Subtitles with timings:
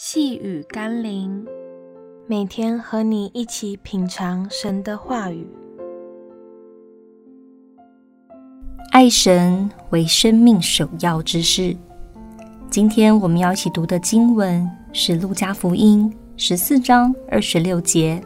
[0.00, 1.44] 细雨甘霖，
[2.28, 5.44] 每天和你一起品尝神的话语。
[8.92, 11.76] 爱神为生命首要之事。
[12.70, 18.22] 今天我们要一起读的经文是《路加福音》十四章二十六节：“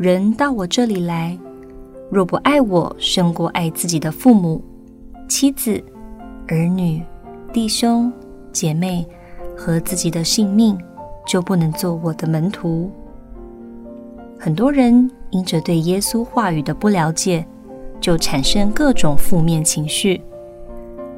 [0.00, 1.38] 人到我这里来，
[2.10, 4.60] 若不爱我胜过爱自己的父母、
[5.28, 5.80] 妻子、
[6.48, 7.00] 儿女、
[7.52, 8.12] 弟兄、
[8.50, 9.06] 姐妹。”
[9.60, 10.78] 和自己的性命，
[11.26, 12.90] 就不能做我的门徒。
[14.38, 17.44] 很多人因着对耶稣话语的不了解，
[18.00, 20.22] 就产生各种负面情绪，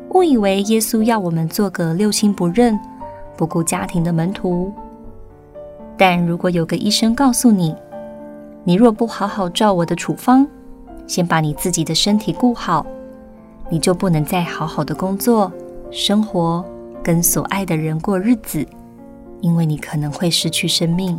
[0.08, 2.76] 误以为耶稣要我们做个六亲不认、
[3.36, 4.72] 不顾家庭的门徒。
[5.96, 7.76] 但如果有个医生告诉你，
[8.64, 10.44] 你若不好好照我的处方，
[11.06, 12.84] 先把你自己的身体顾好，
[13.70, 15.52] 你就不能再好好的工作、
[15.92, 16.64] 生活。
[17.02, 18.66] 跟所爱的人过日子，
[19.40, 21.18] 因为你可能会失去生命。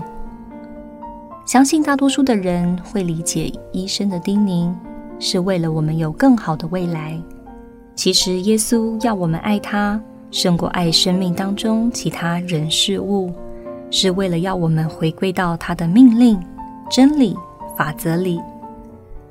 [1.45, 4.73] 相信大多数的人会理解医生的叮咛，
[5.19, 7.19] 是为了我们有更好的未来。
[7.95, 9.99] 其实耶稣要我们爱他，
[10.31, 13.31] 胜过爱生命当中其他人事物，
[13.91, 16.39] 是为了要我们回归到他的命令、
[16.89, 17.37] 真理、
[17.77, 18.41] 法则里。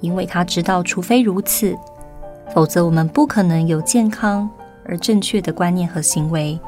[0.00, 1.76] 因为他知道，除非如此，
[2.52, 4.50] 否则我们不可能有健康。
[4.84, 6.58] 而正确的观念和行为，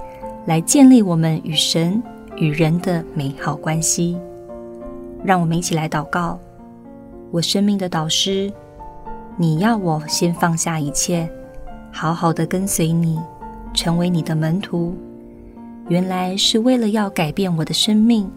[0.47, 2.03] 来建立我们与神
[2.37, 4.17] 与人的美好关系。
[5.25, 6.39] 让我们一起来祷告：
[7.31, 8.53] 我生命的导师，
[9.37, 11.29] 你要我先放下一切，
[11.91, 13.19] 好好的跟随你，
[13.73, 14.95] 成为你的门徒。
[15.89, 18.31] 原来是为了要改变我的生命，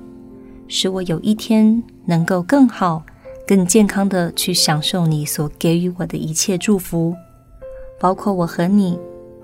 [0.68, 3.04] 使我有一天能够更好、
[3.46, 7.16] 更健康的去享受你所给予我的一切祝福，
[8.00, 9.00] 包括我和你。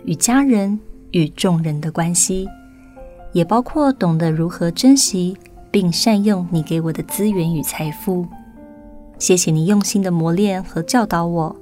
[0.05, 0.79] 与家人
[1.11, 2.47] 与众人的关系，
[3.31, 5.37] 也包括懂得如何珍惜
[5.71, 8.25] 并善用你给我的资源与财富。
[9.17, 11.55] 谢谢你用心的磨练和教导我，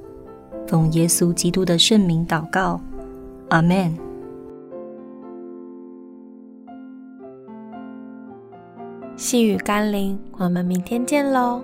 [0.67, 2.81] 奉耶稣基督的圣名祷告，
[3.49, 3.95] 阿门。
[9.15, 11.61] 细雨甘霖，我们明天见喽。